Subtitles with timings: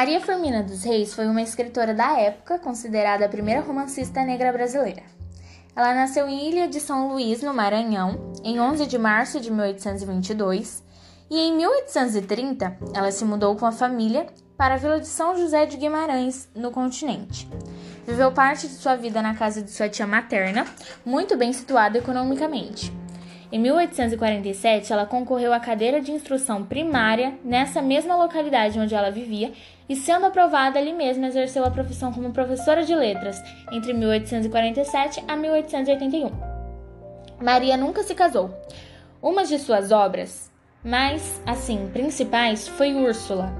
[0.00, 5.02] Maria Firmina dos Reis foi uma escritora da época, considerada a primeira romancista negra brasileira.
[5.76, 10.82] Ela nasceu em Ilha de São Luís, no Maranhão, em 11 de março de 1822,
[11.30, 14.26] e em 1830 ela se mudou com a família
[14.56, 17.46] para a vila de São José de Guimarães, no continente.
[18.06, 20.64] Viveu parte de sua vida na casa de sua tia materna,
[21.04, 22.90] muito bem situada economicamente.
[23.52, 29.52] Em 1847, ela concorreu à cadeira de instrução primária nessa mesma localidade onde ela vivia
[29.88, 33.42] e, sendo aprovada ali mesma, exerceu a profissão como professora de letras
[33.72, 36.30] entre 1847 a 1881.
[37.42, 38.54] Maria nunca se casou.
[39.20, 40.48] Uma de suas obras,
[40.84, 43.52] mais assim principais, foi Úrsula,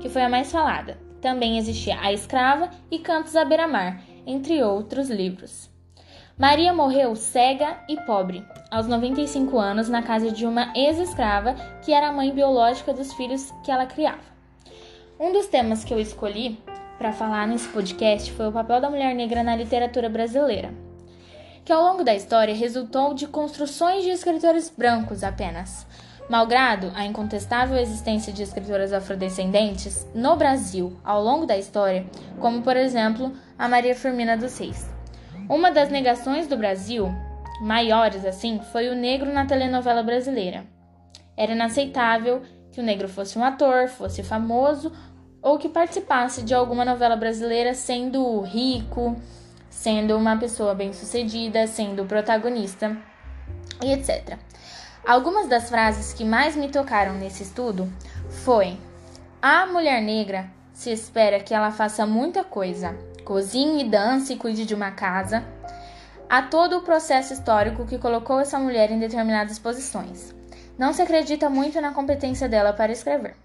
[0.00, 0.96] que foi a mais falada.
[1.20, 5.73] Também existia A Escrava e Cantos à Beira-Mar, entre outros livros.
[6.36, 12.08] Maria morreu cega e pobre, aos 95 anos, na casa de uma ex-escrava que era
[12.08, 14.34] a mãe biológica dos filhos que ela criava.
[15.18, 16.58] Um dos temas que eu escolhi
[16.98, 20.74] para falar nesse podcast foi o papel da mulher negra na literatura brasileira,
[21.64, 25.86] que ao longo da história resultou de construções de escritores brancos apenas.
[26.28, 32.04] Malgrado a incontestável existência de escritoras afrodescendentes no Brasil ao longo da história,
[32.40, 34.93] como por exemplo a Maria Firmina dos Reis.
[35.48, 37.08] Uma das negações do Brasil,
[37.60, 40.64] maiores assim, foi o negro na telenovela brasileira.
[41.36, 42.42] Era inaceitável
[42.72, 44.90] que o negro fosse um ator, fosse famoso
[45.42, 49.14] ou que participasse de alguma novela brasileira sendo rico,
[49.68, 52.96] sendo uma pessoa bem-sucedida, sendo protagonista
[53.82, 54.38] e etc.
[55.06, 57.92] Algumas das frases que mais me tocaram nesse estudo
[58.30, 58.78] foi:
[59.42, 64.74] A mulher negra se espera que ela faça muita coisa, cozinhe, dance e cuide de
[64.74, 65.44] uma casa,
[66.28, 70.34] há todo o processo histórico que colocou essa mulher em determinadas posições.
[70.76, 73.36] Não se acredita muito na competência dela para escrever.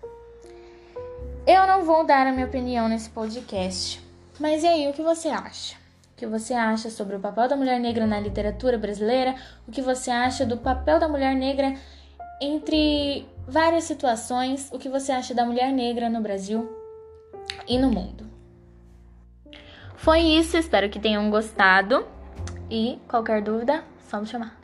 [1.46, 4.04] Eu não vou dar a minha opinião nesse podcast,
[4.40, 5.76] mas e aí, o que você acha?
[6.14, 9.36] O que você acha sobre o papel da mulher negra na literatura brasileira?
[9.68, 11.74] O que você acha do papel da mulher negra
[12.42, 14.70] entre várias situações?
[14.72, 16.70] O que você acha da mulher negra no Brasil
[17.68, 18.39] e no mundo?
[20.00, 22.08] Foi isso, espero que tenham gostado.
[22.72, 24.58] E qualquer dúvida, só me chamar.